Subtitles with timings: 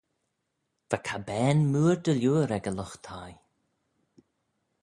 [0.89, 3.37] Va cabbane mooar dy liooar ec y lught thie.